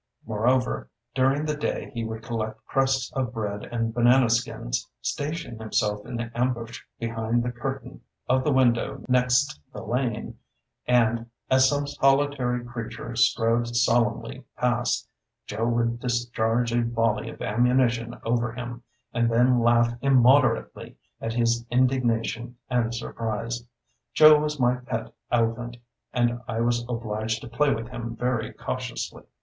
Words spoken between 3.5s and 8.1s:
and banana skins, station himself in ambush behind the curtain